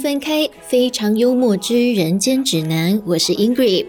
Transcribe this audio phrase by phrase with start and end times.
[0.00, 3.02] 分开，非常幽默之人间指南。
[3.04, 3.84] 我是 Ingrid。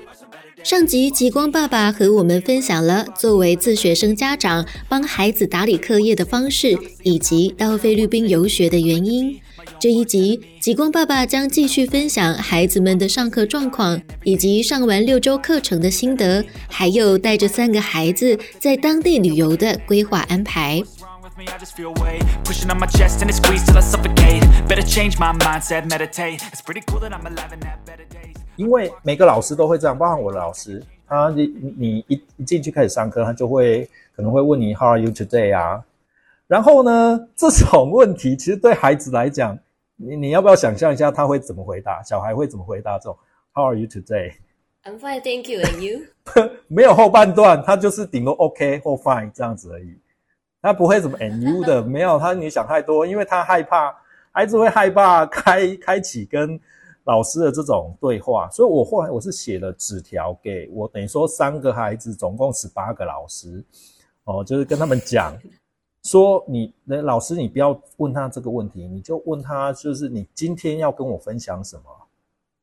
[0.61, 9.39] 上集极光爸爸和我们分享了作为自学生家长帮孩子打理课业的方式，以及到菲律宾游学的原因。
[9.79, 20.83] 这一集，极光爸爸将继续分享孩子们的上课状况，以及上完六周课程的心得，还有带着三个孩子在当地旅游的规划安排。
[28.57, 35.83] 因为每个老师都会这样，包括我的老师，他你你一一进去开始上课，他就会可能会问你 How are you today 啊？
[36.47, 39.57] 然后呢，这种问题其实对孩子来讲。
[40.03, 42.01] 你你要不要想象一下他会怎么回答？
[42.01, 43.15] 小孩会怎么回答这种
[43.53, 44.33] How are you today?
[44.83, 45.61] I'm fine, thank you.
[45.61, 46.07] And you?
[46.67, 49.95] 没有后半段，他就是顶多 OK 或 Fine 这样子而已。
[50.61, 53.95] 他不会什么 NU 的，没有他你想太多，因为他害怕
[54.31, 56.59] 孩子会害怕开开启跟
[57.05, 58.49] 老师的这种对话。
[58.51, 63.63] 所以我后来我是写了纸条给我，等于说三个孩子，总共十八个老师
[64.25, 65.35] 哦，就是跟他们讲。
[66.03, 71.83] 说你那老师，你不要问他这个问题，你就问他，就是你今天要跟我分享什么？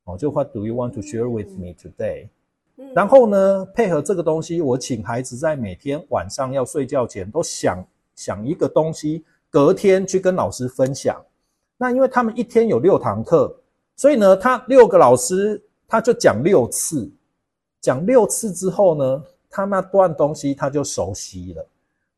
[0.05, 2.29] 哦，就 What do you want to share with me today？
[2.95, 7.85] 然后呢，配合这个东西，我请孩子在每天晚上要睡觉前都想
[8.15, 11.21] 想一个东西，隔天去跟老师分享。
[11.77, 13.55] 那因为他们一天有六堂课，
[13.97, 17.11] 所以呢，他六个老师他就讲六次，
[17.81, 21.67] 讲六次之后呢，他那段东西他就熟悉了。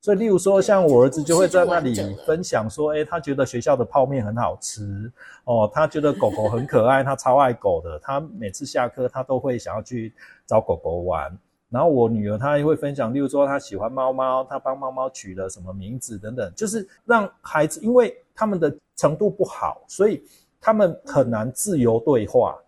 [0.02, 1.94] 所以，例如说，像我儿子就会在那里
[2.26, 5.12] 分享说：“诶，他觉得学校的泡面很好吃
[5.44, 7.98] 哦，他觉得狗狗很可爱，他超爱狗的。
[7.98, 10.14] 他每次下课，他都会想要去
[10.46, 11.30] 找狗狗玩。
[11.68, 20.20] 然后我女儿她也会分享，例如说，她喜欢猫猫，她帮猫猫取了什么名字等等，就是让孩子，因为他们的程度不好，所以
[20.60, 22.58] 他们很难自由对话。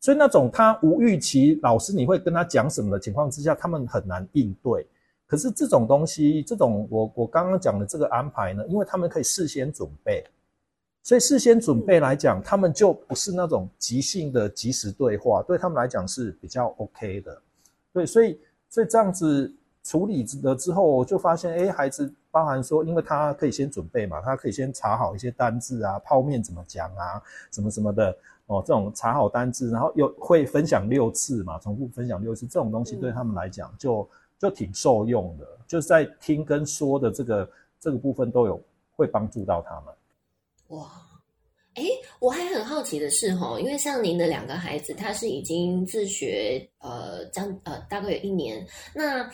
[0.00, 4.86] 所以那种他无预期老师你会跟他讲什么的情况之下，他们很难应对。”
[5.28, 10.24] 可是这种东西，这种我我刚刚讲的这个安排呢，因为他们可以事先准备，
[11.02, 17.42] 所以事先准备来讲，他们就不是那种即兴的即时对话，对他们来讲是比较 OK 的。
[17.92, 27.20] 对，所以所以这样子处理了之后，就发现，哎，孩子包含说，因为他可以先准备嘛，他可以先查好一些单字啊，泡面怎么讲啊，
[27.50, 28.16] 什么什么的
[28.46, 34.08] 哦，这种查好单字，然后又会分享六次嘛，重复分享六次，这种东西对他们来讲就。
[34.38, 38.60] 就挺受用的，就是在听跟说的这个这个部分都有
[38.94, 39.94] 会帮助到他们。
[40.78, 40.90] 哇，
[41.74, 41.84] 哎，
[42.18, 49.30] 我还很好奇的是哈，因为像您的两个孩子，他是已经自学呃将呃大概有一年，那。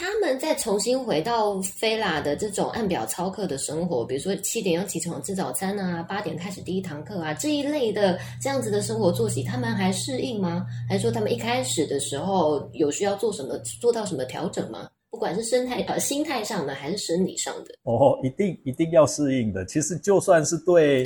[0.00, 10.64] 他们再重新回到菲拉的这种按表操课的生活，比如说七点要起床吃早餐啊，八点开始第一堂课啊这一类的这样子的生活作息，他们还适应吗？
[10.88, 14.88] 还是说他们一开始的时候有需要做什么做到什么调整吗？
[15.10, 17.74] 不管是生态呃心态上的还是生理上的？
[17.82, 19.66] 哦，一定一定要适应的。
[19.66, 21.04] 其实就算是对。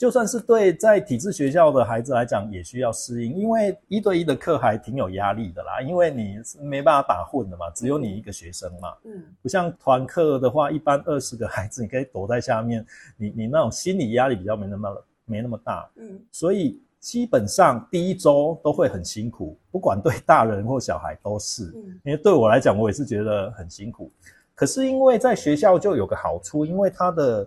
[0.00, 5.82] 就算是对在体制学校的孩子来讲，也需要适应，因为一对一的课还挺有压力的啦。
[5.82, 8.94] 因为你没办法打混的嘛，只有你一个学生嘛。
[9.04, 12.82] 嗯，不像团课的话，一般二十个孩子，你可以躲在下面，
[13.18, 15.86] 你你那种心理压力比较没那么没那么大。
[15.96, 21.64] 嗯，所以基本上第一周都会很辛苦，不管对大人或小孩都是。
[21.74, 24.10] 嗯，因为对我来讲，我也是觉得很辛苦。
[24.54, 27.46] 可是因为在学校就有个好处，因为他的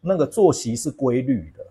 [0.00, 1.64] 那个作息是规律的。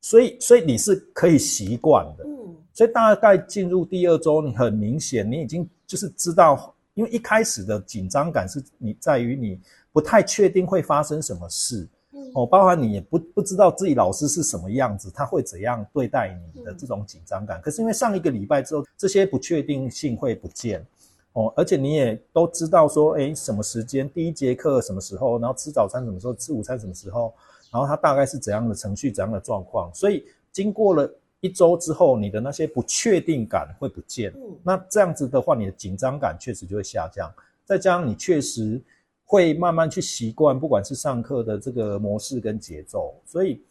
[0.00, 2.24] 所以，所以你是可以习惯的。
[2.24, 9.60] 嗯，所以大概进入第二周，你很明显，你已经就是知道，因为一开始的紧张感是你在于你
[9.92, 11.86] 不太确定会发生什么事。
[12.12, 17.60] 嗯，哦，包含你也不不知道自己老师是什么样子，他会怎样对待你的这种紧张感。
[17.60, 20.86] 可是因为上一个礼拜之后，这些不确定性会不见。
[21.32, 27.34] 哦，而且你也都知道说，哎，什么时间第一节课什么时候，然后吃早餐什么时候，吃午餐什么时候。
[27.70, 29.92] 然后它大概是怎样的程序，怎样的状况？
[29.94, 31.08] 所以经过了
[31.40, 34.32] 一周之后，你的那些不确定感会不见。
[34.36, 37.30] 嗯，那这样子的话，你的紧张感确实就会下降。
[37.64, 38.80] 再加上你确实
[39.24, 43.14] 会慢慢去习惯，不管是上课的这个模式跟节奏。
[43.26, 43.62] 所以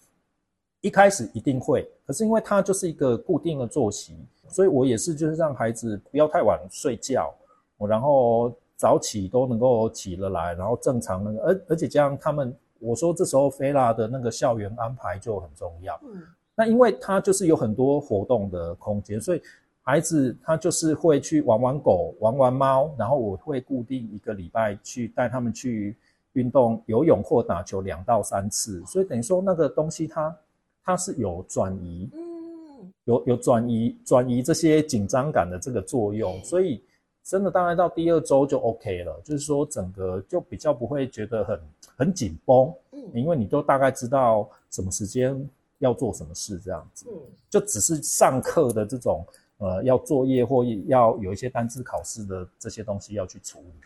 [0.81, 4.15] 一开始一定会，可是因为它就是一个固定的作息，
[4.47, 7.33] 所以我也是就是让孩子不要太晚睡觉，
[7.79, 12.55] 然后早起都能够起得来，然后正常那个，而而且加上他们。
[12.79, 15.99] 我说这时候菲拉的那个校园安排就很重要。
[16.03, 16.21] 嗯，
[16.55, 19.41] 那因为他就是有很多活动的空间，所以
[19.81, 25.95] 孩子他就是会去玩玩狗、玩玩猫，然后我会固定一个礼拜去带他们去
[26.33, 30.37] 运动、游泳或打球两到三次，所以等于说那个东西它
[30.83, 32.09] 它是有转移。
[32.13, 36.83] 嗯，有有转移转移这些紧张感的这个作用，所以
[37.23, 41.59] 真的大概到第二周就 OK 了，就是说整个就比较不会觉得很
[41.97, 45.35] 很紧绷，嗯，因为你都大概知道什么时间
[45.79, 49.25] 要做什么事这样子，嗯，就只是上课的这种
[49.57, 53.81] 呃要作业或要有一些单字考试的这些东西要去处理。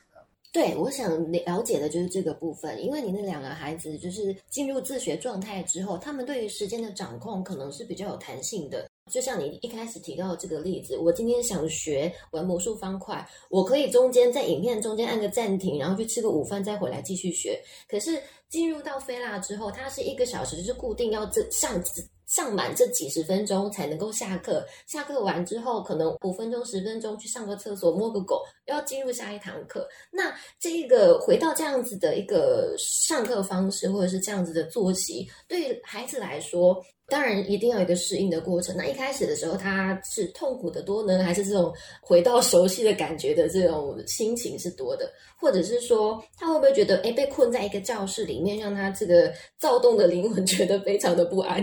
[0.54, 8.86] 对，我想了解的就是这个部分，因为你那两个孩子就是进入自学状态之后，他们对于时间的掌控可能是比较有弹性的。
[9.10, 17.60] 就像你一开始提到的这个例子，我今天想学玩魔术方块，我可以中间在影片中间按个暂停，然后去吃个午饭，再回来继续学。
[17.88, 21.82] 可是进入到菲拉之后，它是一个小时，就是固定要这上。
[22.28, 29.86] 上满这几十分钟才能够下课，下课完之后可能五分钟、十分钟去上个厕所、摸个狗，要进入下一堂课。
[30.10, 36.82] 那这个回到这样子的一个上课方式，或者是这样子的作息，对孩子来说，
[37.12, 38.74] 当然一定要有一个适应的过程。
[38.78, 45.12] 那一开始的时候，他是痛苦的多呢，还是这种回到熟悉的感觉的这种心情是多的？
[45.38, 51.62] 或者是说，他会不会觉得，哎，被困在一个教室里面，让他这个躁动的灵魂觉得非常的不安？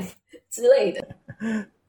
[0.50, 1.02] 之类的，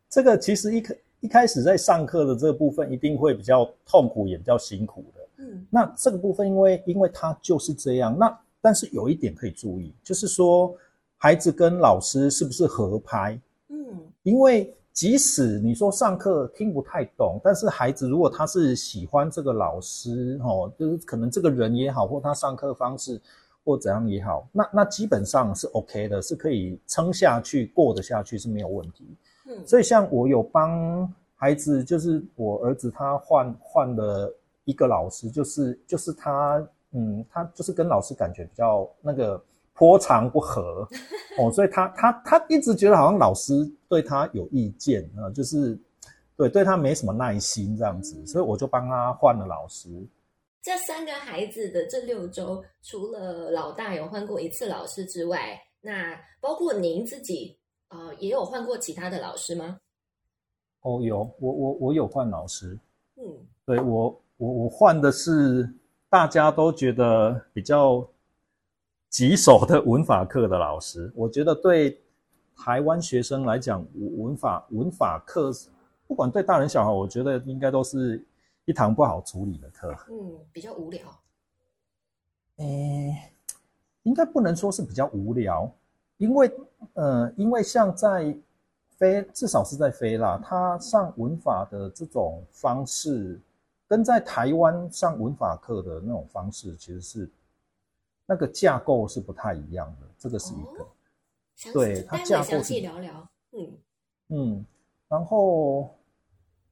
[0.10, 5.22] 这个其实一开一开始在上课的这个部分一定会比较痛苦，也比较辛苦的。
[5.38, 10.74] 嗯，那这个部分因为因为他就是这样，那但是有一点可以注意，就是说
[11.18, 13.40] 孩子跟老师是不是合拍？
[14.30, 23.22] 嗯，因为即使你说上课听不太懂，但是孩子如果他是喜欢这个老师，哦，就是可能这个人也好，或他上课方式。
[23.66, 29.06] 或怎样也好，那那基本上是 OK 的，是可以撑下去、过得下去是没有问题。
[29.48, 34.34] 嗯，所以像我有帮孩子，就是我儿子他换换了
[34.64, 39.40] 一个老师，就是就是他，嗯，他就是跟老师感觉比较那个
[39.80, 40.86] 颇长不合
[41.40, 43.54] 哦，所以他他他一直觉得好像老师
[43.88, 45.80] 对他有意见啊，就是
[46.36, 49.90] 对对他没什么耐心这样子，所以我就帮他换了老师。
[50.62, 59.80] 这三个孩子的这六周，除了老大有换过一次老师之外，那包括您自己呃，也有换过其他的老师吗？
[60.82, 62.78] 哦，有，我我我有换老师。
[63.16, 63.24] 嗯，
[63.66, 65.74] 对我我我换的是
[66.10, 68.06] 大家都觉得比较
[69.10, 71.12] 棘手的文法课的老师。
[71.16, 72.00] 我觉得对
[72.56, 73.86] 台湾学生来讲，
[74.18, 75.52] 文法文法课，
[76.08, 78.26] 不管对大人小孩，我觉得应该都是。
[78.66, 81.02] 一堂不好处理的课，嗯，比较无聊。
[82.58, 83.32] 诶，
[84.04, 85.68] 应该不能说是比较无聊，
[86.18, 86.52] 因为，
[86.94, 88.38] 呃，因为像在
[88.96, 93.42] 飞，至少是在飞啦，他上文法的这种方式，
[93.88, 97.32] 跟在台湾上文法课的那种方式，其实是
[98.30, 100.08] 那个架构是不太一样的。
[100.18, 103.78] 这个是一个，对，它架构详细聊聊，嗯
[104.30, 104.66] 嗯，
[105.10, 105.90] 然后。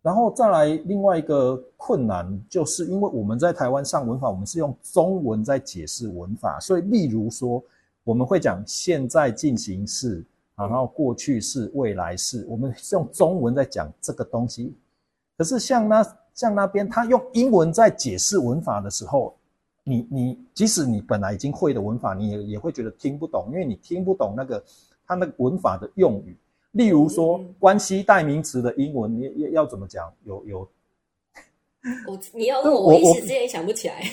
[0.04, 7.62] 然后再来另外一个困难，就是因为我们在台湾上文法，我们是用中文在解释文法，所以例如说
[8.06, 10.26] 我们会讲现在进行式，
[10.56, 14.78] 然后过去式、未来式，我们是用中文在讲这个东西。
[15.38, 19.36] 可是像那像那边他用英文在解释文法的时候，
[19.88, 24.64] 你你即使你本来已经会的文法，你也也会觉得听不懂，因为你听不懂那个
[25.06, 26.38] 他那个文法的用语。
[26.72, 30.14] 例如说，关系代名词的英文，你要要怎么讲？
[30.26, 30.60] 有有，
[32.08, 34.04] 我你要问我，我一时之间也想不起来。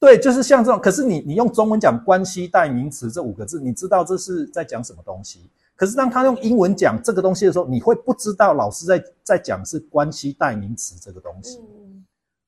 [0.00, 0.80] 对，就是像这种。
[0.80, 5.48] 可是你你用中文讲关系代名词这五个字，你知道这是在讲什么东西？
[5.76, 11.60] 可是当他用英文讲这个东西的时候，你会不知道老师在在讲是关系代名词这个东西。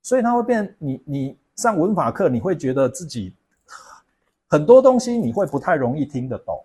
[0.03, 3.35] 所以他会变，你你上文法课，你会觉得自己
[4.49, 6.65] 很多东西你会不太容易听得懂。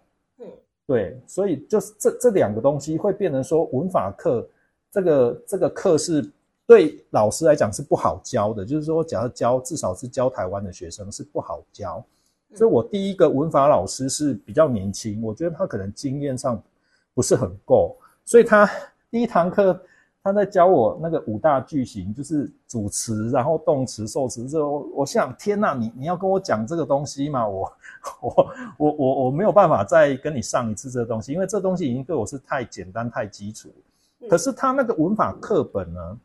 [0.87, 4.47] 对，所以就是这这两个东西会变成说，文法课
[4.89, 6.31] 这个这个课是
[6.65, 12.01] 对老师来讲是不好教的，就是说，假如教至少是教台湾的学生是不好教。
[12.53, 16.63] 所以我第一个文法老师是比较年轻，我觉得他可能经验上
[17.13, 18.69] 不是很够，所以他
[19.11, 19.77] 第一堂课。
[20.25, 24.49] 他在教我那个五大句型，就是主词，然后动词、受词。
[24.49, 27.47] 这我我想，天呐，你你要跟我讲这个东西吗？
[27.47, 27.71] 我
[28.21, 33.69] 我我我我没有办法再跟你上一次这个东西，因为这东西已经对我是太简单、太基础。
[34.27, 36.19] 可是他那个文法课本呢，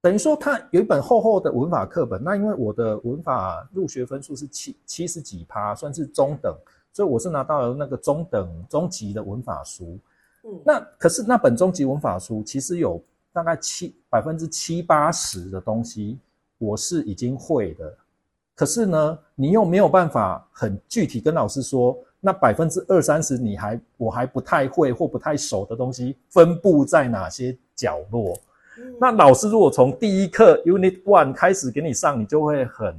[0.00, 2.22] 等于说他有一本厚厚的文法课本。
[2.22, 6.56] 那因为我的文法入学分数是七七十几趴，算是中等，
[6.92, 9.98] 所以我是拿到了那个中等中级的文法书。
[10.64, 16.18] 那可是那本终极文法书其实有大概七百分之七八十的东西
[16.58, 17.96] 我是已经会的，
[18.54, 28.38] 可是呢，你又没有办法很具体跟老师说，那百分之二三十你还我还不太会或不太熟的东西，分布在哪些角落？
[29.00, 32.96] 那老师如果从第一课 Unit One 开始给你上，你就会很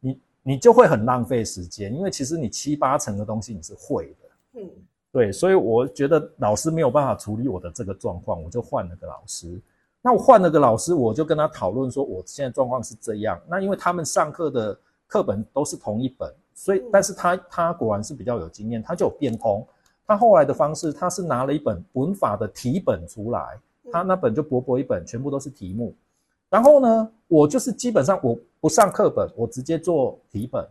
[0.00, 4.60] 你你就会很浪费时间，因为其实你七八成的东西你是会的。
[4.60, 4.70] 嗯，
[5.12, 9.60] 对，所以我觉得老师没有办法处理我的这个状况，我就换了个老师。
[10.00, 13.38] 那我换了个老师，我就跟他讨论说，我现在状况是这样。
[13.46, 14.76] 那因为他们上课的
[15.06, 16.32] 课本都是同一本。
[16.54, 19.66] 所以，但是他他果然是比较有经验，他就有变通。
[20.06, 23.60] 他后来的方式，他是拿了一本文法的题本出来，
[23.92, 25.94] 他那本就薄薄一本，全部都是题目。
[26.48, 30.66] 然后呢，我就是基本上我不上课本，我直接做题本。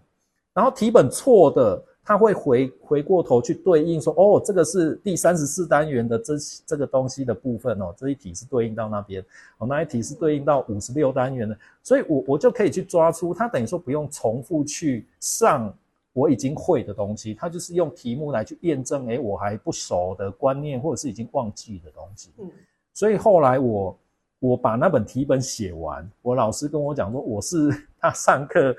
[0.51, 1.83] 然后题本错的。
[2.11, 6.33] 他会回回过头去对应说，哦，这个是第三十四单元的这
[6.65, 9.23] 这个东西的部分哦，这一题是对应到那边，
[9.59, 15.73] 哦，那一题是对应到五十六单元的，所以我我就可以去抓出，他等于说不用重复去上
[16.11, 22.29] 我已经会的东西，他就是用题目来去验证，诶，我还不熟的观念或者是已经忘记的东西。
[22.39, 22.51] 嗯，
[22.93, 23.97] 所以后来我
[24.39, 27.69] 我把那本题本写完，我老师跟我讲说，我是
[28.01, 28.75] 他上课。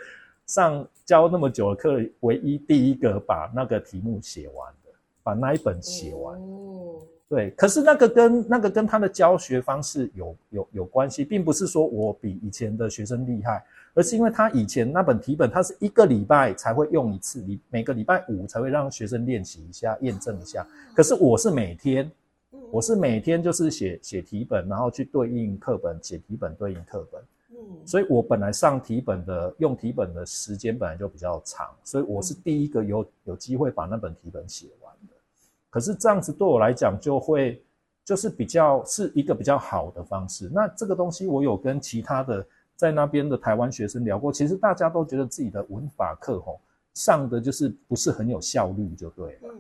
[0.53, 4.91] 上教那么久的课，唯一第一个把那个题目写完的，
[5.23, 6.39] 把那一本写完。
[6.39, 20.67] 哦，对，可是那个跟那个跟他的教学方式有有有关系，并不是说我比以前的学生厉害，而是因为他以前那本题本，他是一个礼拜才会用一次，你每个礼拜五才会让学生练习一下，验证一下。
[20.95, 22.11] 可是我是每天，
[22.71, 27.23] 我是每天就是写写题本，然后去对应课本，写题本对应课本。
[27.85, 35.15] 所以我本来上题本的用题本的时间本来就比较长，所以我是第一个有有机会把那本题本写完的。
[35.69, 37.63] 可是这样子对我来讲就会
[38.05, 40.51] 就是比较是一个比较好的方式。
[40.53, 46.61] 那这个东西我有跟其他的在那边的台湾学生聊过，其实大家都觉得自己的文法课吼
[46.95, 49.55] 上的就是不是很有效率，就对了。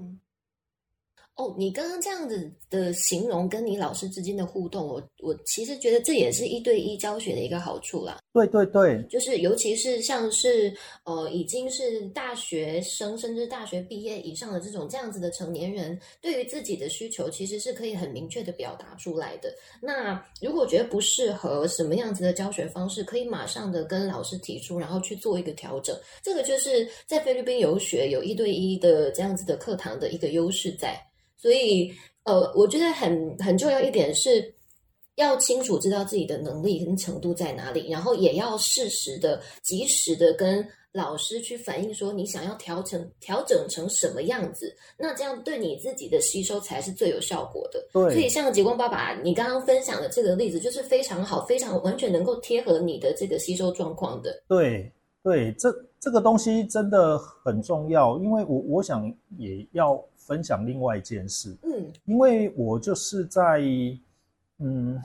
[1.43, 8.21] 哦，你刚刚这样子的形容跟你老师之间的互动，我我其实觉得这也是一对一教学的一个好处啦。
[8.33, 10.73] 对对对，就是尤其是像是
[11.05, 19.53] 呃已经是大学生甚至大学毕业以上的这种这样子的成年人，对于自己的需求其实是可以很明确的表达出来的。
[19.81, 25.99] 那如果觉得不适合什么样子的教学方式，可以马上的跟老师提出，然后去做一个调整。
[26.23, 30.97] 这个就是在菲律宾游学有一对一的这样子的课堂的一个优势在。
[31.43, 34.55] 所以，呃，我觉得很很重要一点是，
[35.17, 47.85] 要清楚知道自己的能力跟程度在哪里，然后也要适时的、及时的跟老师去反映说你想要调整、调整成什么样子，那这样对你自己的吸收才是最有效果的。
[47.93, 54.41] 对，所以像极光爸爸你刚刚分享的这个例子，就是非常好、非常完全能够贴合你的这个吸收状况的。
[54.47, 54.93] 对，
[55.25, 60.01] 对，这这个东西真的很重要，因为我我想也要。
[60.27, 63.61] 分享另外一件事，嗯，因为我就是在，
[64.59, 65.01] 嗯，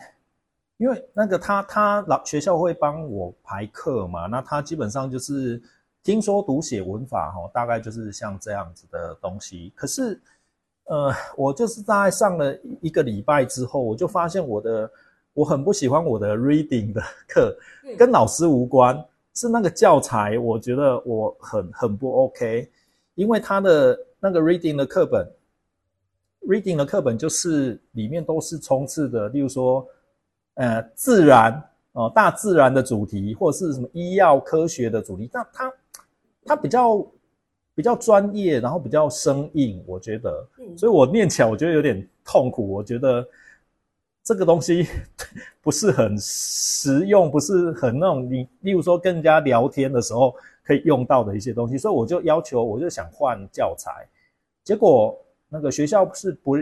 [0.77, 5.61] 因为那个他他老学校会帮我排课嘛，那他基本上就是
[6.03, 9.73] 听说读写文法哈，大概就是像这样子的东西。
[9.75, 10.19] 可是，
[10.85, 14.89] 呃，我就是在上了一个礼拜之后，我就发现我的
[15.33, 17.57] 我很不喜欢我的 reading 的课，
[17.97, 22.69] 跟老师无关，是那个教材，我觉得我很很不 OK，
[23.17, 23.99] 因为他的。
[24.19, 25.31] 那个 reading 的课本
[26.47, 29.87] ，reading 的课本就是里面都是充斥的，例如说，
[30.55, 35.73] 呃，自然哦，大自然的主题，或者是什么医药科学的主题，那它
[36.45, 37.07] 它比较
[37.75, 43.23] 比较专业，然后比较生硬，我觉得，所以我念起来我觉得有点痛苦，我觉得
[44.23, 44.87] 这个东西
[45.61, 50.35] 不是很实用，不是很那种你，例如说跟人家聊天的时候。
[50.67, 54.05] 可以用到的一些东西，所以我就要求，我就想换教材，
[54.65, 56.57] 结果那个学校是不，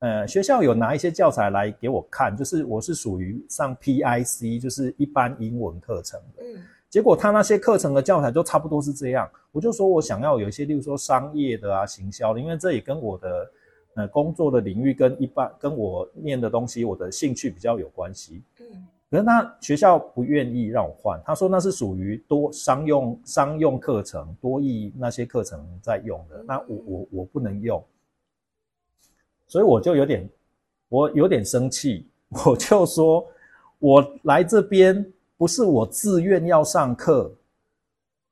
[0.00, 13.50] 呃，学校有拿一些教材来给我看，就是我是属于上 PIC，就是一般英文课程的，嗯，结果他那些课程的教材都差不多是这样，我就说我想要有一些，例如说商业的啊、行销的，因为这也跟我的
[13.94, 18.86] 呃工作的领域跟一般跟我念的东西，我的兴趣比较有关系，嗯。
[19.12, 27.84] 可是那学校不愿意让我换，他说那是属于多商用商用课程，多益那些课程在用的，那我我我不能用，
[29.46, 30.26] 所以我就有点
[30.88, 32.06] 我有点生气，
[32.46, 33.22] 我就说，
[33.80, 35.04] 我来这边
[35.36, 37.30] 不是我自愿要上课，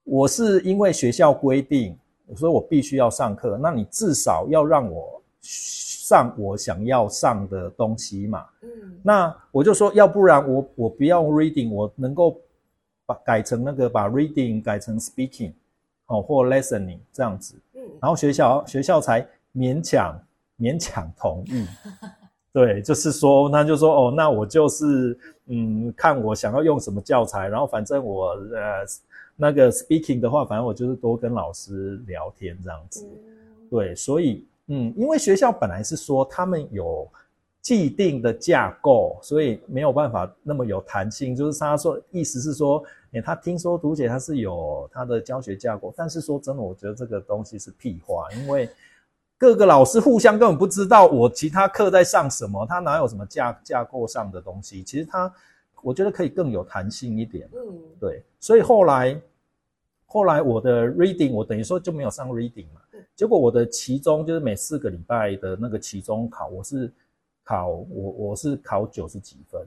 [0.05, 1.95] 我是因为学校规定，
[2.35, 5.23] 所以我必须要上课，那你至少要让我。
[6.11, 8.69] 上我想要上的东西嘛，嗯，
[9.01, 12.37] 那我就说，要不然我我不要 reading，我能够
[13.07, 15.53] 把改成那个把 reading 改成 speaking，
[16.07, 19.25] 哦，或 listening 这样子，嗯，然后学校学校才
[19.55, 20.21] 勉强
[20.59, 21.65] 勉强同意。
[22.53, 28.85] 对，就是说，那就说哦，那我就是嗯，看我想要用什么教材，然后反正我呃
[29.37, 33.09] 那个 speaking 的话，反正我就是多跟老师聊天这样子。
[33.71, 37.07] 对，所以嗯，因为学校本来是说他们有
[37.61, 41.37] 既定的架构，所以没有办法那么有弹性。
[41.37, 48.69] 就是他说意思是说，哎，他听说读姐他是有他的教学架构，但是说真的，我觉得这个东西是屁话，因为。
[49.41, 54.83] 各个老师互相根本不知道我其他课在上什么，他哪有什么架架构上的东西？
[54.83, 55.33] 其实他，
[55.83, 57.49] 我觉得可以更有弹性一点。
[57.55, 58.23] 嗯，对。
[58.39, 59.19] 所以后来，
[60.05, 62.80] 后来我的 reading 我等于说就没有上 reading 嘛。
[63.15, 66.91] 结果我的期中就是每四个礼拜的那个期中考，我是
[67.45, 69.67] 考我我是考九十几分，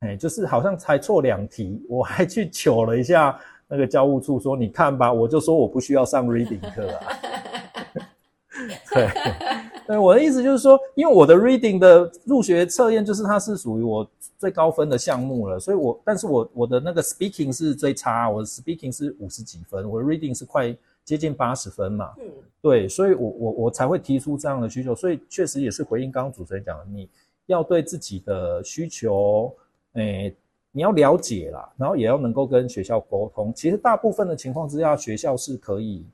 [0.00, 7.00] 哎，就是好像才错两题，我还去求了一下那个教务处说，你看吧，我就说我不需要上 reading 课啊。
[8.92, 9.08] 对，
[9.86, 20.76] 对，我的意思就是说，因为我的 reading 的入学测验就是它是属于我最高分的项目了，所以我，但是我我的那个 speaking 是最差，我的 speaking 是五十几分，我的 reading 是快
[21.08, 27.08] 接近八十分嘛，嗯，对，所以我我我才会提出这样的需求，所以确实也是回应刚刚主持人讲的，你
[27.46, 29.50] 要对自己的需求，
[29.94, 30.34] 诶，
[30.70, 36.06] 你要了解啦，然后也要能够跟学校沟通，其实大部分的情况之下，学校是可以。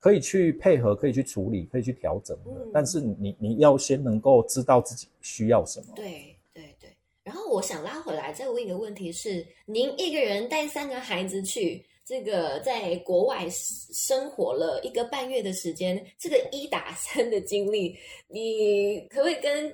[0.00, 2.52] 可以去配合，可以去处理，可以去调整的。
[2.72, 5.86] 但是你你要先能够知道自己需要什么。
[5.96, 6.88] 对对对。
[7.24, 17.94] 然后我想拉回来再问一个问题：是您一个人带三个孩子去这个在国外生活了一个半月的时间，这个一打三的经历，
[18.28, 19.70] 你可不可以跟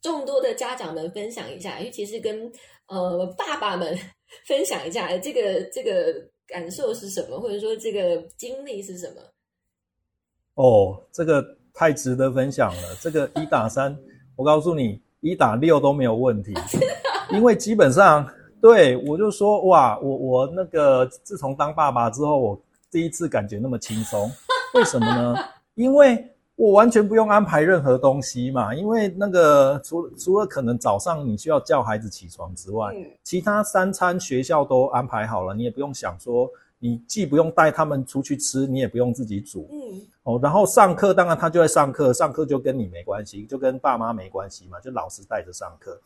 [0.00, 1.78] 众多的家长们分享一下？
[1.80, 2.50] 尤其是跟
[2.86, 3.94] 呃爸爸们
[4.48, 6.14] 分享一下，这个这个
[6.46, 9.20] 感受是什么，或者说这个经历是什么？
[10.54, 11.44] 哦，这个
[11.74, 12.96] 太值得分享了。
[13.02, 13.94] 这个一打三，
[14.36, 16.54] 我告诉你，一打六都没有问题，
[17.30, 18.26] 因为基本上，
[18.64, 22.58] 对我就说，哇，我我那个自从当爸爸之后，我
[22.90, 24.30] 第一次感觉那么轻松。
[24.72, 25.36] 为什么呢？
[25.74, 28.74] 因为我完全不用安排任何东西嘛。
[28.74, 32.90] 因为那个除除了可能早上你需要叫孩子起床之外，
[33.22, 36.48] 其他三餐学校都安排好了，你也不用想说。
[36.78, 45.98] 你既不用带他们出去吃，你也不用自己煮，嗯，哦，然后上课，当然他就在上课，上课就跟你没关系，就跟爸妈没关系嘛，就老师带着上课。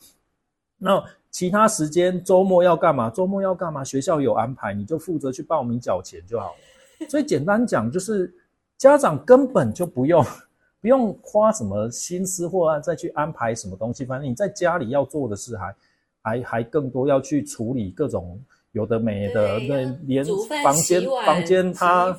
[0.78, 3.10] 那其他时间，周末要干嘛？
[3.10, 3.84] 周末要干嘛？
[3.84, 7.06] 学校有安排，你就负责去报名缴钱就好了。
[7.10, 8.32] 所以简单讲，就是
[8.76, 10.24] 家长根本就不用
[10.80, 15.74] 不用花什么心思或再去安排什么东西，反正你在家里要做的事还
[16.22, 18.40] 还还更多，要去处理各种。
[18.72, 20.24] 有的没的，那，连
[20.62, 22.16] 房间房间他，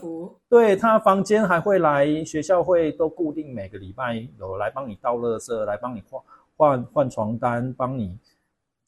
[0.50, 6.22] 对他房间还会来学校会都固定每个礼拜有来帮你倒垃圾，来帮你换
[6.58, 8.18] 换换床单，帮你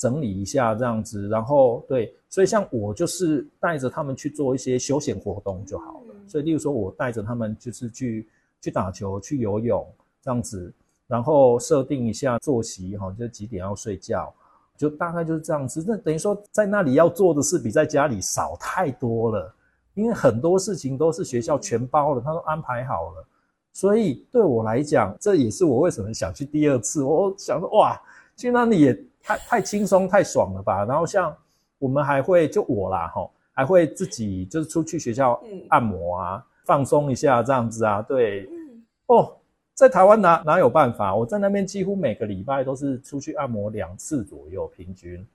[0.01, 1.27] 整理一下这样子。
[1.27, 6.15] 然后对，所以像我就是带着他们去做一些休闲活动就好了。
[6.27, 8.27] 所以例如说我带着他们就是去
[8.59, 9.87] 去打球、去游泳
[10.23, 10.73] 这样子，
[11.05, 14.33] 然后设定一下作息哈，就几点要睡觉。
[14.77, 19.53] 就大概就是这样子，那等于说在那里要做的事比在家里少太多了，
[19.93, 23.23] 因为很多事情都是学校全包了，他都安排好了，
[23.73, 27.03] 所以对我来讲，这也是我为什么想去第二次。
[27.03, 27.95] 我想说，哇，
[28.35, 30.85] 去那里也太太轻松太爽了吧。
[30.85, 31.35] 然后像
[31.79, 38.47] 我们还会就我啦，哈，还会自己就是出去学校按摩啊，放松一下这样子啊，对，
[39.07, 39.37] 哦。
[39.73, 41.15] 在台湾哪哪有办法？
[41.15, 45.25] 我在那边几乎每个礼拜都是出去按摩两次左右，平均。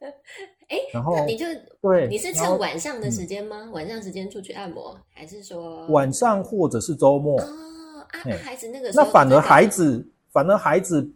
[0.68, 1.46] 哎，然后你就
[1.80, 3.70] 对，你是趁晚上的时间吗？
[3.72, 7.40] 晚上时间出去按摩，还是说晚上或者是周末？
[7.40, 7.46] 哦，
[8.08, 11.08] 啊，孩子那个那反而孩子反而孩子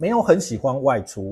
[0.00, 1.30] 没有很喜欢外出。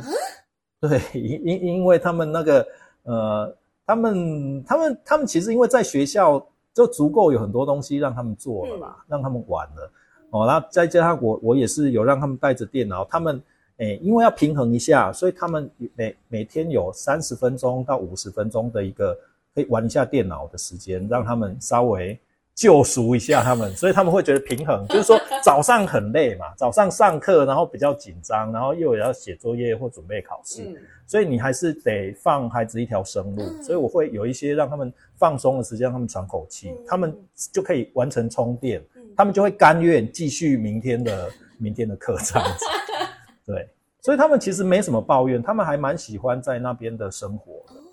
[0.78, 2.66] 对，因因因为他们那个
[3.04, 9.90] 呃，他们他们他们其实因为在学校就足够有很多东西让他们做了啦，让他们玩了。
[10.30, 13.42] 哦，然后再加上我，我也是有让他们带着电脑，他们，
[13.78, 19.18] 诶，因为要平衡一下，所以他们每每天有三十分钟到五十分钟的一个
[19.54, 22.20] 可以玩一下电脑的时间，让他们稍微
[22.58, 37.16] 救赎一下他们，所以他们会觉得平衡， 就是说早上很累嘛，早上上课然后比较紧张，然后又要写作业或准备考试，所以你还是得放孩子一条生路，所以我会有一些让他们放松的时间，让他们喘口气，他们
[37.52, 38.82] 就可以完成充电。
[39.16, 42.64] 他们就会甘愿继续明天的 明天的课这样子，
[43.46, 43.68] 对，
[44.00, 47.52] 所以他们其实没什么抱怨，他们还蛮喜欢在那边的生活。
[47.52, 47.87] 哦，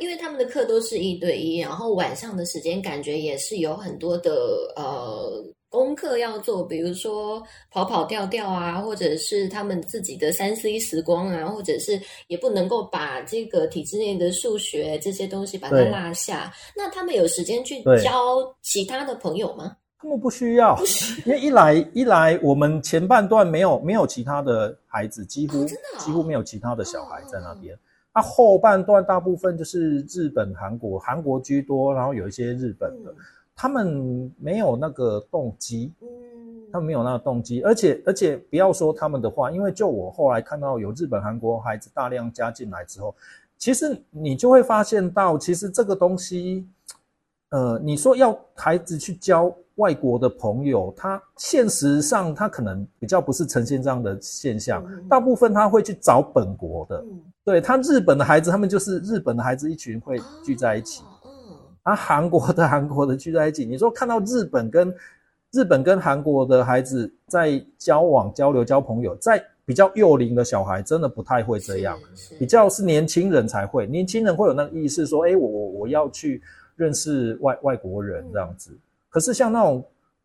[0.00, 4.32] 因为他们的课都是一对一，然后晚上的时间感觉也是有很多的
[4.74, 16.52] 呃功课要做，比如说跑跑跳跳啊，或者是他们自己的三 C 时光啊，或者是也不能够把这个体制内的数学这些东西把它落下。
[16.76, 18.12] 那他们有时间去对教
[18.62, 19.76] 其他的朋友吗？
[19.96, 20.76] 他们不需要，
[21.24, 27.78] 因为一来一来，我们前半段没有没有其他的孩子，几乎、哦哦几乎没有其他的小孩在那边。
[28.14, 33.16] 那、后半段大部分就是日本、韩国，韩国居多，然后有一些日本的，嗯。
[33.56, 36.08] 他们没有那个动机，嗯。
[36.72, 43.14] 他们没有那个动机，而且而且不要说他们的话，因为就我后来看到有日本、韩国孩子大量加进来之后，
[43.56, 46.66] 其实你就会发现到，其实这个东西，
[47.50, 55.08] 呃，你说要孩子去交外国的朋友，他现实上他可能比较不是呈现这样的现象，嗯。
[55.08, 57.20] 大部分他会去找本国的，嗯。
[57.44, 61.02] 对他日本的孩子，他们就是日本的孩子一群会聚在一起。
[61.02, 61.30] 哦嗯。
[61.82, 64.94] 啊，韩国的韩国的聚在一起，你说看到日本跟
[65.52, 71.98] 日本跟韩国的孩子在交往、交流、交朋友，在比较幼龄的小孩真的不太会这样，
[72.38, 76.42] 比较是年轻人才会，年轻人会有那个意识说，哎，我我我要去
[76.76, 78.70] 认识外外国人这样子。
[79.14, 79.80] 可是像那种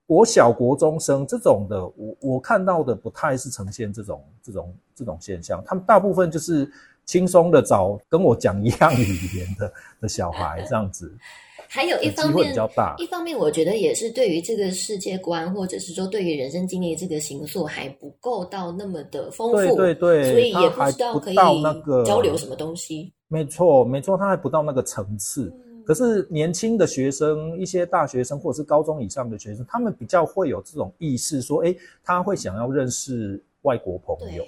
[0.07, 6.67] 国小、国中生这种的，我我看到的不太是呈现这种这种这种现象，他们大部分就是
[7.05, 9.71] 轻松的找跟我讲一样语言的
[10.01, 11.15] 的小孩这样子。
[11.69, 23.13] 还有一方面比较大一方面我觉得也是对于这个世界观，或者是说对于人生经历这个形塑还不够到那么的丰富，对对对所以也还不知道可以到那个交流什么东西。
[23.27, 25.53] 没错，没错，他还不到那个层次。
[25.63, 34.45] 嗯可是年轻的学生，一些大学生或者是高中以上的学生，他们比较会有这种意识，说，哎，他会想要认识外国朋友。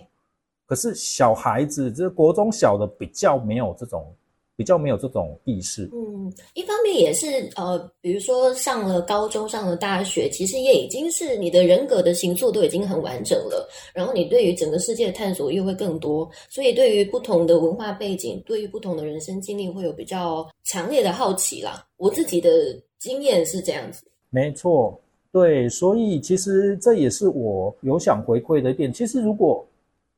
[0.67, 4.13] 可是小孩子，这国中小的比较没有这种，
[4.61, 5.89] 比较没有这种意识。
[5.91, 21.83] 嗯，一方面也是呃，比如说上了高中、上了大学，其实也已经是你的人格的形塑都已经很完整了，然后你对于整个世界的探索又会更多，所以对于不同的文化背景，对于不同的人生经历，会有比较强烈的好奇啦。
[21.97, 24.03] 我自己的经验是这样子。
[24.29, 24.95] 没错，
[25.31, 28.93] 对，所以其实这也是我有想回馈的一点。
[28.93, 29.65] 其实如果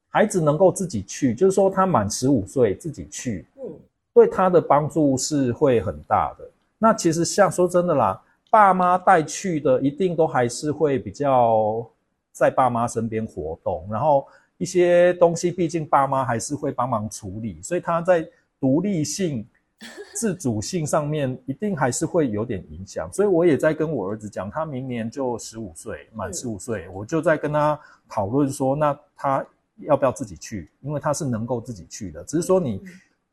[0.10, 3.64] 孩子能够自己去，就是说他满十五岁自己去，嗯，
[4.14, 6.50] 对他的帮助是会很大的。
[6.78, 8.22] 那其实像说真的啦，
[8.52, 11.90] 爸妈带去的一定都还是会比较
[12.32, 18.28] 在爸妈身边活动，然后一些东西毕竟爸妈还是会帮忙处理，所以他在
[18.60, 19.48] 独立性、
[20.14, 23.12] 自主性上面一定还是会有点影响。
[23.12, 29.46] 所以我也在跟我儿子讲，他明年就十五岁，满嗯十五岁，我就在跟他讨论说，那他
[29.78, 30.70] 要不要自己去？
[30.82, 32.80] 因为他是能够自己去的，只是说你。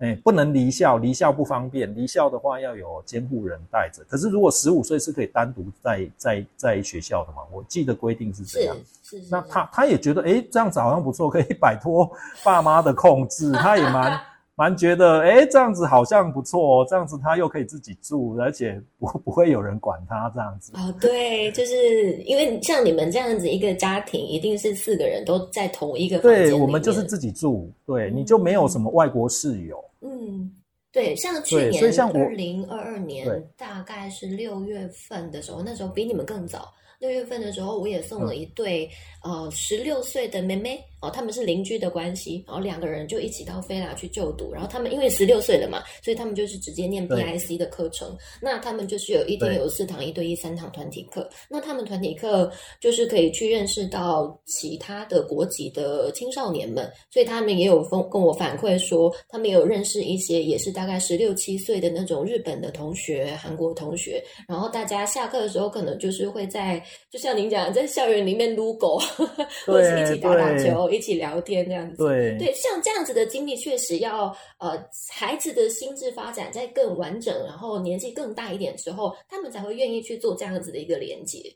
[0.00, 1.94] 嗯哎，不能离校，离校不方便。
[1.94, 4.02] 离校的话要有监护人带着。
[4.08, 7.42] 可是如果十五岁是可以单独在在在学校的嘛？
[7.52, 8.76] 我记得规定是这是样。
[9.04, 12.10] 是是，那他他也觉得，哎，这样子好像不错，可以摆脱
[12.42, 13.52] 爸妈的控制。
[13.52, 14.18] 他也蛮
[14.56, 16.86] 蛮觉得，哎，这样子好像不错哦。
[16.88, 20.72] 这样子他又可以自己住，而且不不会有人管他这样子。
[20.76, 29.78] 哦，对，就是因为像你们这样子一个家庭，一定是四个人都在同一个房间对，我们就是自己住，对，你就没有什么外国室友。
[30.00, 30.50] 嗯，
[30.92, 36.72] 对，像去年像我二零二二年大概是六月份的时候，那时候比你们更早。
[36.98, 38.86] 六月份的时候，我也送嗯了一对、
[39.22, 44.52] 呃十六岁的妹妹哦，他们是邻居的关系，然后两个人就一起到菲拉去就读。
[44.52, 48.14] 然后他们因为十六岁了嘛，所以他们就是直接念对 PIC 的课程。
[48.40, 51.26] 那他们就是有一天有四堂一对一、三堂团体课。
[51.48, 69.00] 那他们团体课就是可以去认识到其他的国籍的青少年们，所以他们也有跟跟我反馈说，他们有认识一些也是大概十六七岁的那种日本的同学、韩国同学，然后大家下课的时候可能就是会在，就像您讲，在校园里面撸狗，
[69.66, 71.96] 或者是一起打打球、一起聊天这样子。
[71.96, 81.54] 对对，像这样子的经历，确实要呃孩子的心智发展在更完整，然后年纪更大一点之后，他们才会愿意去做这样子的一个连接。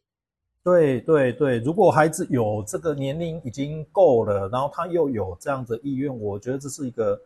[0.62, 7.20] 对对对，如果孩子有这个年龄已经够了，然后他又有这样的意愿，我觉得这是一个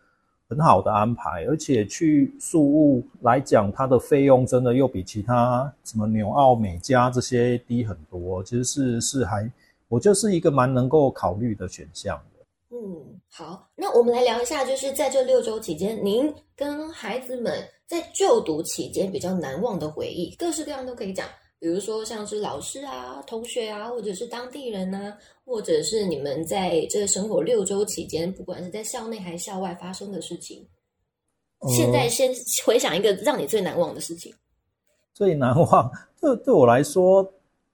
[0.48, 1.44] 很好的安排。
[1.48, 9.48] 而且去宿务来讲，它的费用真的又比其他什么纽澳、美加这些低很多，其实是是还，
[9.88, 12.44] 我就是一个蛮能够考虑的选项的。
[12.70, 21.26] 嗯，好，那我们来聊一下，就是在这六周期间，您跟孩子们在就读期间比较难忘的回忆，各式各样都可以讲。
[21.60, 30.64] 比如说像是老师啊、同学啊，或者是当地人啊，或者是你们在这生活六周期间，不管是在校内还是校外发生的事情。
[31.76, 32.30] 现在先
[32.64, 34.32] 回想一个让你最难忘的事情。
[35.12, 37.28] 最难忘，对对我来说，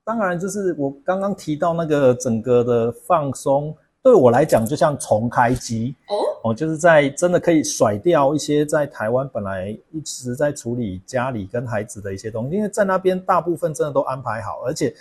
[0.04, 14.94] 当然就是我刚刚提到那个整个的放松，对我来讲就像重开机哦哦，就是在真的可以甩掉一些在台湾本来一直在处理家里跟孩子的一些东西，因为在那边大部分真的都安排好，而且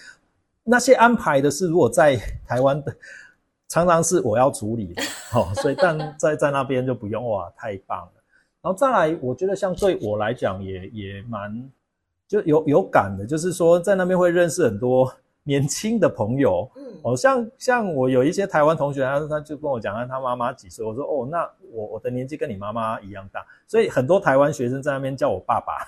[0.64, 2.16] 那些安排的是如果在
[2.48, 2.96] 台湾的
[3.68, 5.04] 常常是我要处理的
[5.36, 8.24] 哦，所以但在在那边就不用哇，太棒了。
[8.62, 11.70] 然后再来，我觉得像对我来讲也也蛮。
[12.34, 25.86] 就有有感的，就是说在那边会认识很多年轻的朋友，嗯，哦，像像我有一些台湾同学，他他就跟我讲，他他妈妈几岁，我说哦，那我我的年纪跟你妈妈一样大，所以很多台湾学生在那边叫我爸爸，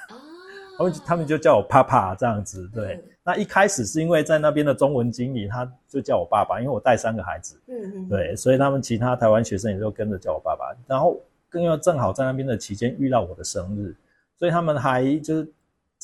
[0.77, 3.03] 哦， 他们他们就叫我爸爸这样子，对。
[3.23, 13.95] 那一开始是因为在那边的中文经理，他就叫我爸爸，因为我带三个孩子，嗯嗯，对，所以他们其他台湾学生也就跟着叫我爸爸，然后更要正好在那边的期间遇到我的生日，
[14.38, 15.51] 所以他们还就是。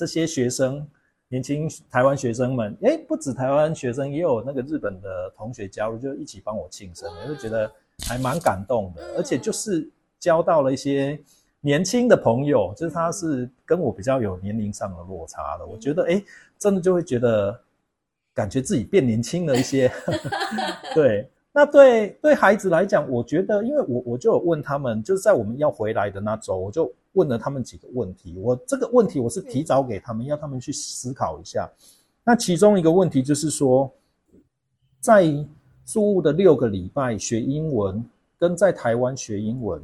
[0.02, 0.84] 这些学生，
[1.28, 7.72] 年轻台湾学生们，哎，不止台湾学生，也有那个日本的同学加入，就一起帮我庆生，我就觉得
[8.08, 9.04] 还蛮感动的。
[9.16, 9.88] 而且就是
[10.20, 11.20] 交到了一些
[11.60, 16.20] 年轻的朋友，就是他是跟我比较有年龄上的落差的，我觉得哎，
[16.58, 17.56] 真的就会觉得
[18.34, 19.92] 感觉自己变年轻了一些。
[20.96, 26.92] 对，那对对孩子来讲，我觉得，因为我我就有问他们，就是在我们要回来的那周，我就。
[27.14, 31.70] 问了他们几个问题，我这个问题我是提早给他们，要他们去思考一下。
[32.24, 33.92] 那其中一个问题就是说，
[35.00, 35.26] 在
[35.84, 38.04] 宿务的六个礼拜学英文，
[38.40, 39.82] 跟在台湾学英文，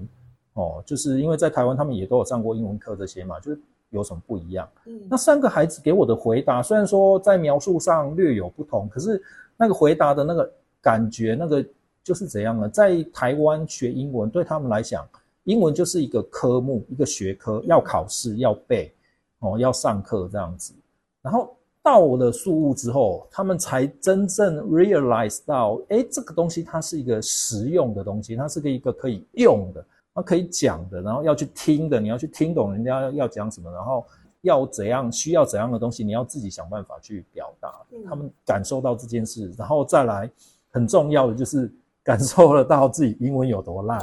[0.54, 3.60] 哦，就是因为在台湾他们也都有上过英文课这些嘛，就是
[3.90, 4.70] 有什么不一样？
[4.86, 9.22] 嗯，那三个孩子给我的回答，虽然说在描述上略有不同，可是
[9.58, 10.50] 那个回答的那个
[10.82, 11.66] 感觉，那个
[12.04, 12.70] 就是怎样呢？
[12.70, 15.06] 在台湾学英文对他们来讲。
[15.48, 18.94] 英文就是一个科目，一个学科，要考试，要背，
[19.40, 20.74] 哦，要上课这样子。
[21.22, 34.06] 然后到了宿务之后，他们才真正 realize 到，哎，这个东西它是一个实用的东西，它是个一个可以用的，它可以讲的，然后要去听的，你要去听懂人家要讲什么，然后
[34.42, 37.74] 要怎样，需要怎样的东西，你要自己想办法去表达。
[38.06, 40.30] 他们感受到这件事，然后再来，
[40.72, 41.72] 很重要的就是
[42.08, 44.00] 感受得到自己英文有多烂。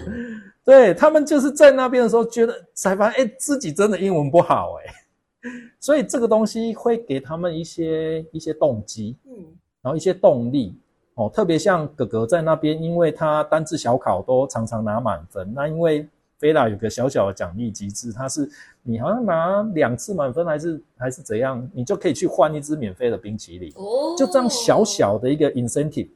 [0.64, 9.34] 对他们就是在那边的时候，觉得才发现，哎，自己真的英文不好，哎，所以这个东西会给他们一些一些动机，嗯，
[9.82, 10.74] 然后一些动力，
[11.16, 18.48] 哦，特别像哥哥在那边，因为他单字小考都常常拿满分，那因为菲拉有个小小的奖励机制，它是
[18.82, 26.08] 你好像拿两次满分还是还是怎样，你就可以去换一支免费的冰淇淋，哦，就这样小小的一个 incentive。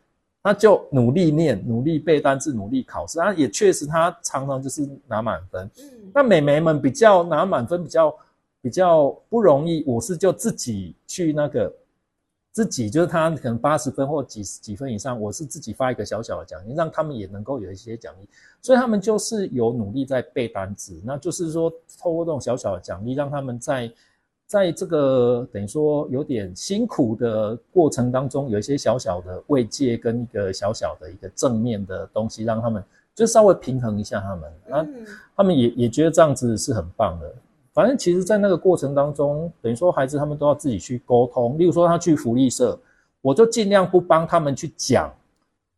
[0.48, 3.20] 他就努力念，努力背单词，努力考试。
[3.20, 5.70] 啊，也确实，他常常就是拿满分。
[5.78, 8.16] 嗯，那美眉们比较拿满分比较
[8.62, 9.84] 比较不容易。
[9.86, 11.70] 我是就自己去那个，
[12.50, 18.28] 自己就是他可能八十分或几几分以上，我是自己发一个小小的奖励，让他们也能够有一些奖励。
[18.62, 23.92] 所以他们就是有努力在背单词，那就是说透过这种小小的奖励，让他们在。
[24.48, 32.82] 在这个等于说有点辛苦的过程当中，有一些小小的慰藉跟一个小小的一个正面的东西，让他们
[33.14, 34.86] 就稍微平衡一下他们，那
[35.36, 37.30] 他们也也觉得这样子是很棒的。
[37.74, 41.58] 反正其实，在那个过程当中，等于说孩子他们都要自己去沟通。
[41.58, 42.76] 例如说他去福利社，
[43.20, 45.14] 我就尽量不帮他们去讲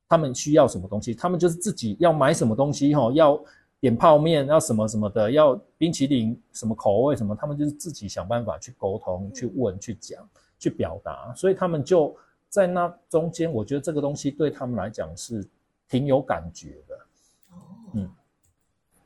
[0.08, 3.38] 他们需要什么东西，他们就是自己要买什么东西哈，要。
[3.80, 12.14] 点泡面要什么什么的，要冰淇淋什么口味什么，他们就是自己想办法去沟通、去问、去讲、去表达，所以他们就
[12.48, 15.42] 在那中间，我觉得这个东西对他们来讲是
[15.88, 16.94] 挺有感觉的。
[17.50, 17.56] 哦，
[17.94, 18.10] 嗯，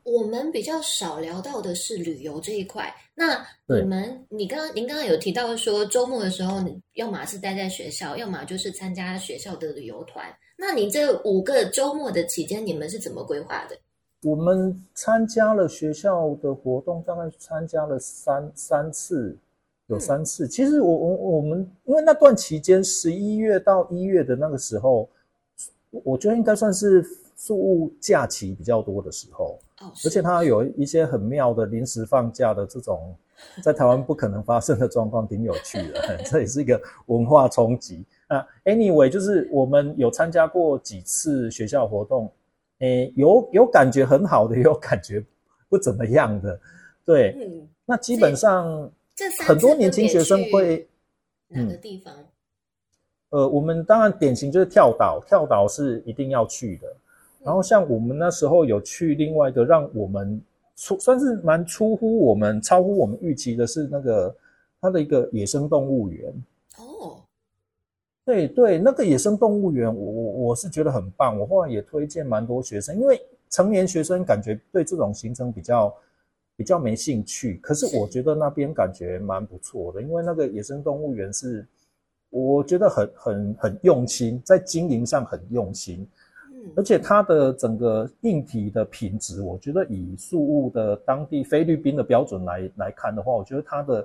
[0.03, 2.93] 我们比较少聊到的是旅游这一块。
[3.13, 10.25] 那你们，你刚刚您刚刚有提到说，周末的时候，你要么是待在学校，要么就是参加学校的旅游团。
[10.57, 13.77] 那你这五个周末的期间，你们是怎么规划的？
[14.25, 19.37] 我们参加了学校的活动，大概参加了三三次，
[19.85, 20.47] 有三次。
[20.47, 25.07] 其实我我我们因为那段期间，十一月到一月的那个时候，
[25.91, 29.59] 我觉得应该算是宿务假期比较多的时候。
[29.81, 33.15] 哦，而且它有一些很妙的临时放假的这种，
[33.61, 36.17] 在台湾不可能发生的状况，挺有趣的。
[36.25, 38.43] 这也是一个文化冲击啊。
[38.63, 42.31] Anyway，就是我们有参加过几次学校活动。
[42.79, 45.23] 诶，有有感觉很好的，也有感觉
[45.69, 46.59] 不怎么样的，
[47.05, 47.35] 对。
[47.39, 48.91] 嗯，那基本上
[49.47, 50.87] 很多年轻学生会
[51.47, 52.13] 哪个地方？
[53.29, 56.87] 呃，我们当然典型就是跳岛，跳岛是一定要去的。
[57.43, 60.41] 然后像我们那时候有去另外一个让我们
[60.75, 64.35] 出算是蛮出乎我们、超乎我们预期的是那个
[64.81, 66.33] 它的一个野生动物园。
[68.25, 71.39] 哦，对对，那个野生动物园，我我我是觉得很棒。
[71.39, 75.95] 我后来也推荐蛮多学生，因为成年学生感觉对这种行程比较
[76.55, 77.59] 比较没兴趣。
[77.61, 81.65] 可是我觉得那边感觉蛮不错的，因为那个野生动物园是
[82.31, 86.07] 我觉得很很很用心，在经营上很用心。
[86.75, 94.03] 而且它的整个硬体的品质，我觉得以宿务的当地菲律宾的标准来来看的话，我觉得它的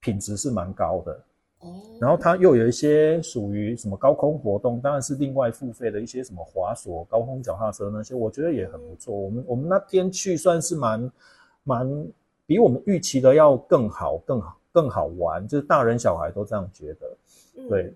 [0.00, 1.18] 品质是蛮高的。
[1.60, 1.80] 哦。
[2.00, 9.14] 然后它又有一些属于什么高空活动，当然是另外付费的一些什么滑索、高空脚踏车那些，我觉得也很不错。
[9.14, 11.12] 我们我们那天去算是蛮
[11.64, 12.06] 蛮
[12.46, 17.68] 比我们预期的要更好、更好、更好玩，就是大人小孩都这样觉得。
[17.68, 17.94] 对。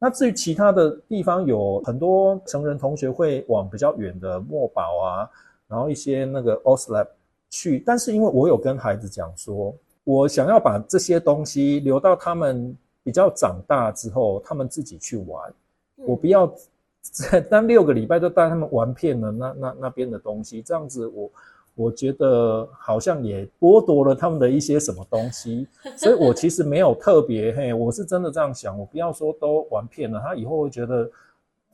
[0.00, 5.28] 那至于其他的地方，有很多成人同学会往比较远的墨宝啊，
[5.66, 7.08] 然后一些那个 OSLAB
[7.50, 12.76] 去，但是因为我有跟孩子讲说，我想要把这些东西留到他们
[13.08, 15.50] 比较长大之后，他们自己去玩，
[15.96, 16.54] 我不要
[17.00, 21.30] 在当六个礼拜都带他们玩遍了那那那边的东西，这样子我。
[21.78, 25.64] 我觉得好像也剥夺了他们的一些什么东西，
[25.96, 31.08] 所以我其实没有特别嘿，我是真的这样想，我不要说都玩遍了，他以后会觉得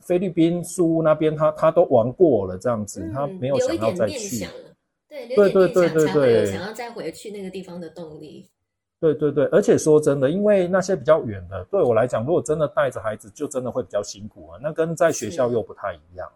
[0.01, 4.45] 菲律宾苏那边他他都玩过了这样子，他没有想要再去，
[5.09, 8.45] 对对对对对对，想要再回去那个地方的动力。
[9.13, 16.27] 对对对，而且说真的，因为那些比较远的，对我来讲，如果真的带着孩子，就真的会比较辛苦啊，那跟在学校又不太一样。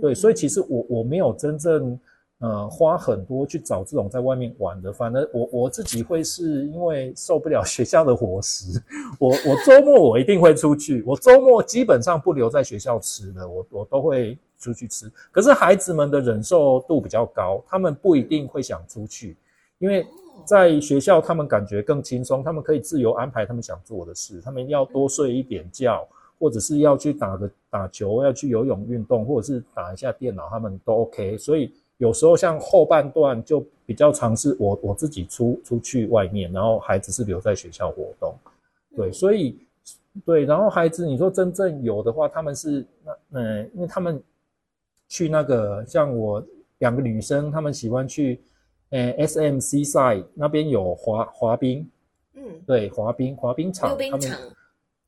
[0.00, 1.98] 对，所以其实我我没有真正。
[2.40, 8.78] 呃，花很多去找这种在外面玩的，反正我我自己会是因为受不了学校的伙食，
[9.18, 15.10] 我我周末我一定会出去，我周末基本上不留在学校吃的，我我都会出去吃。
[15.30, 19.38] 可是孩子们的忍受度比较高，他们不一定会想出去，
[19.78, 20.04] 因为
[20.44, 26.06] 在学校他们感觉更轻松，他们可以自由安排他们想做的事，他们要多睡一点觉，
[26.38, 31.72] 或者是要去打个打球，要去游泳运动，或者是打一下电脑，他们都 OK，所以。
[31.98, 38.34] 有时候像后半段就比较尝试我我自己出出去外面，然后孩子是留在学校活动，
[38.96, 39.56] 对，所以
[40.26, 44.20] 对，然后孩子你说真正有的话，他们是那嗯，因为他们
[45.08, 46.44] 去那个像我
[46.78, 48.40] 两个女生，她们喜欢去
[48.94, 51.90] 呃 S M C side 那边有滑滑冰，
[52.34, 54.38] 嗯，对，滑冰滑冰场，溜冰场，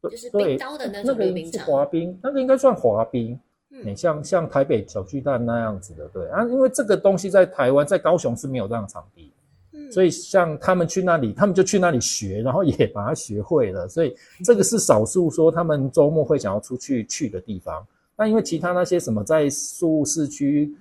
[0.03, 3.38] 就是冰刀的那种溜冰场，滑冰那个应该算滑冰。
[3.85, 9.31] 你像像台北小巨蛋那样子的，对啊，因为这个东西在台湾在高雄是没有这样场地，
[9.72, 17.87] 嗯，所以像他们去那里，他们就去那里学，然后也 把它学会了，所以这个是少数说他们周末会想要出去去的地方。
[18.16, 20.75] 那因为其他那些什么在宿市区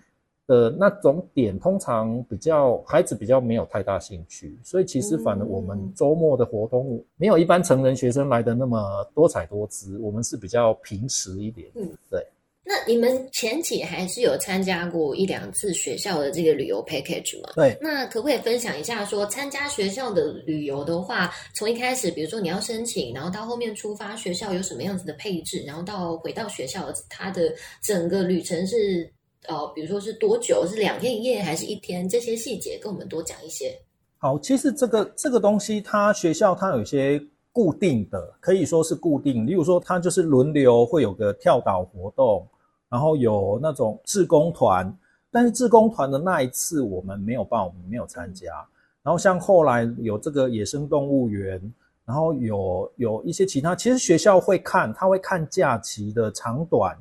[0.48, 12.26] 的那种点，通常比较孩子比较没有太大兴趣，所以其实反而我们周末的活动没有一般成人学生来的那么多彩多姿，我们是比较平实一点，嗯，对。
[12.68, 17.52] 那你们前期还是有参加过一两次学校的这个旅游 package 吗？
[17.54, 17.78] 对。
[17.80, 27.54] 那可不可以分享一下，说参加学校的旅游的话，从一开始，比如说你要申请，然后到后面出发，学校有什么样子的配置，然后到回到学校，它的
[27.84, 29.08] 整个旅程是
[29.48, 30.66] 呃，比如说是多久？
[30.68, 32.08] 是两天一夜还是一天？
[32.08, 33.78] 这些细节跟我们多讲一些。
[34.18, 39.46] 好，其实这个这个东西，它学校它有一些固定的，可以说是固定。
[39.46, 42.48] 例如说，它就是轮流会有个跳岛活动。
[42.88, 44.96] 然后有那种志工团，
[45.30, 48.66] 但是志工团的那一次我们没有报名，没有参加。
[49.02, 51.60] 然后像后来有这个野生动物园，
[52.06, 56.96] 然后有有一些其他，其实学校会看，他会看假期的长短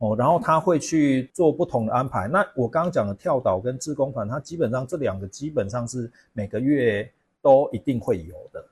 [0.00, 2.26] 哦，然后他会去做不同的安排。
[2.26, 7.10] 那我刚刚讲的跳岛跟自工团，它基本上这两个基本上是每个月
[7.40, 8.64] 都一定会有的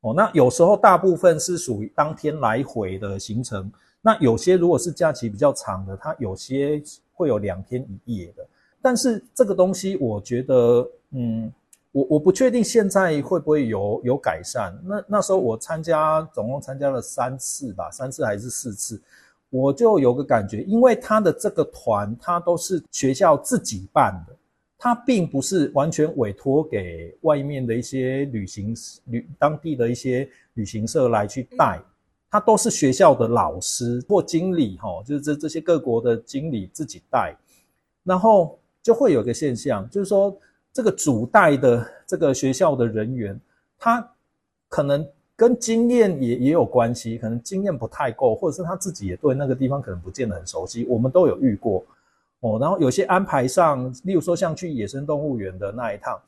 [0.00, 0.14] 哦。
[0.14, 3.70] 那有时候大部分是属于当天来回的行程。
[4.00, 6.80] 那有些如果是假期比较长的，它有些
[7.12, 8.46] 会有两天一夜的。
[8.80, 11.52] 但是这个东西，我觉得，嗯，
[11.90, 14.72] 我我不确定现在会不会有有改善。
[14.84, 19.02] 那那时候我参加，总共参加了三次吧，三次还是四次，
[19.50, 24.36] 我就有个感觉，因为他的这个团，他都是学校自己办的，
[24.76, 28.74] 他并不是完全委托给外面的一些旅行
[29.06, 31.80] 旅当地的一些旅行社来去带。
[32.30, 37.34] 他都是学校的老师或经理，哈，就是这这些各国的经理自己带，
[38.04, 40.38] 然后就会有个现象，就是说
[40.70, 43.40] 这个主带的这个学校的人员，
[43.78, 44.06] 他
[44.68, 51.84] 可能跟经验也也有关系，可能经验不太够，或者是他自己也对那个地方可能不见得很熟悉，我们都有遇过，
[52.40, 56.20] 哦，然后有些安排上，例如说像去野生动物园的那一趟，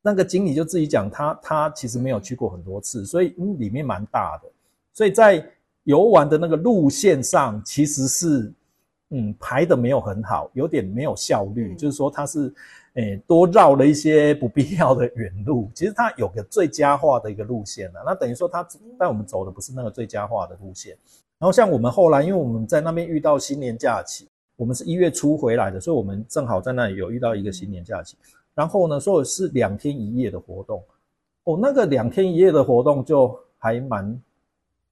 [0.00, 4.48] 那个经理就自己讲，他他其实没有去过很多次，所以嗯里面蛮大的，
[4.92, 5.44] 所以在
[5.82, 8.52] 游玩的那个路线上其实是
[9.10, 12.52] 嗯排的没有很好，有点没有效率，就是说它是
[12.94, 18.66] 诶多绕了一些不必要的远路，其实它有个最佳化的一个路线了，那等于说它
[18.98, 20.96] 带我们走的不是那个最佳化的路线。
[21.38, 28.16] 然后像我们后来，因为我们在那边遇到新年假期，我们是一月初回来的，所以我们正好在那里有遇到一个新年假期。
[28.54, 30.82] 然后呢，说是两天一夜的活动，
[31.44, 34.20] 哦，那个两天一夜的活动就还蛮，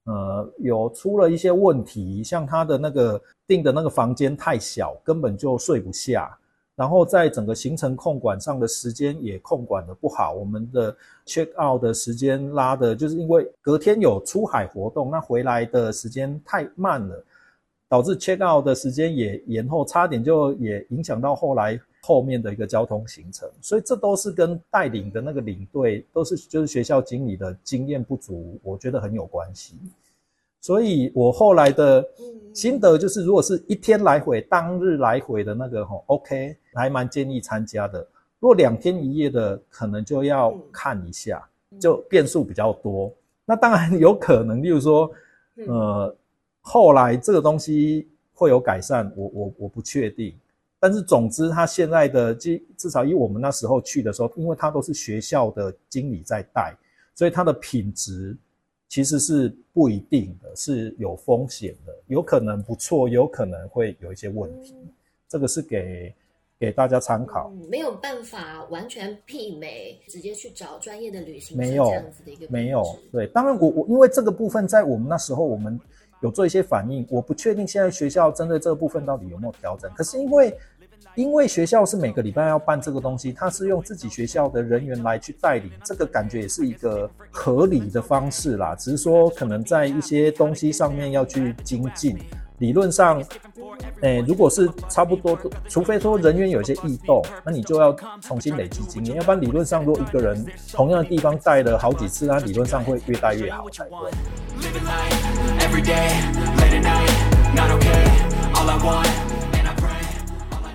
[0.05, 6.37] 呃，有出了一些问题，像他的那个订的那个房间太小，根本就睡不下。
[6.75, 10.95] 然后在整个行程控管上的时间也控管的不好，我们的
[11.25, 17.25] check out 的时间拉的，就是因为隔天有出海活动，那回来的时间太慢了，
[17.89, 23.49] 导致 check out 的时间也延后，差点就也影响到后来后面的一个交通行程。
[23.59, 29.73] 所以这都是跟带领的那个领队，都是就是学校经理的经验不足，我觉得很有关系。
[30.61, 32.05] 所以我后来的
[32.53, 37.99] 心得就是，如果是一天来回、当日来回的那个吼，OK，还蛮建议参加的。
[38.39, 41.47] 如果两天一夜的，可能就要看一下，
[41.79, 43.13] 就变数比较多。
[43.45, 45.09] 那当然有可能，例如说，
[45.67, 46.13] 呃，
[46.61, 50.35] 后来这个东西会有改善，我我我不确定。
[50.79, 56.75] 但是总之，他现在的至至少以我们那时候去的时候，因为他都是学校的经理在带，
[57.15, 58.35] 所以他的品质。
[58.89, 64.75] 其实是不一定的，是有风险的，有可能不错，有可能会有一些问题。
[65.27, 66.13] 这个是给
[66.59, 72.83] 给大家参考，没有办法完全媲美，直接去找专业的旅行没有这样子的一个没有。
[73.11, 75.79] 对，当然我我因为这个部分在我们那时候我们
[76.21, 79.91] 有做一些反应，我不确定现在学校针对这个部分到底有没有调整。
[79.95, 80.57] 可是因为。
[81.15, 88.75] 因为学校是每个礼拜要办这个东西，他是用自己学校的人员来去带领，这个感觉也是一个合理的方式啦。
[88.75, 92.17] 只是说可能在一些东西上面要去精进。
[92.59, 93.23] 理论上，
[94.01, 95.37] 诶，如果是差不多，
[95.69, 99.15] 除非说人员有一些异动，那你就要重新累积经验。
[99.15, 100.43] 要不然理论上，如果一个人
[100.73, 104.11] 同样的地方带了好几次，那理论上会越带越好才对。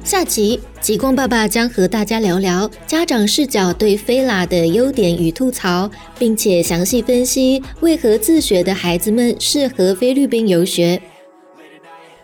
[0.05, 5.89] 下集极光爸爸将和大家聊聊家长视角对菲拉的优点与吐槽，
[6.19, 11.01] 并且详细分析为何自学的孩子们适合菲律宾游学。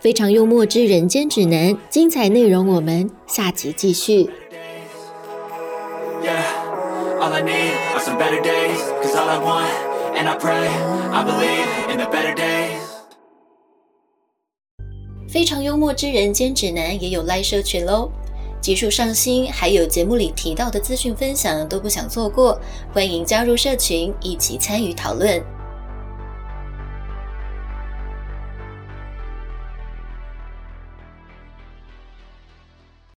[0.01, 4.29] 非常幽默之人间指南，精彩内容我们下集继续。
[15.29, 18.09] 非常幽默之人间指南也有 live 社群喽，
[18.59, 22.59] 集数上新，还有节目里提到的资讯分享都不想错过，
[22.91, 25.39] 欢迎加入社群一起参与讨论。